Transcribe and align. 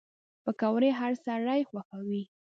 پکورې 0.43 0.89
هر 0.99 1.11
سړی 1.25 1.61
خوښوي 1.69 2.23